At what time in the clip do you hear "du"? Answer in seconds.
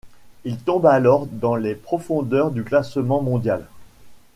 2.49-2.63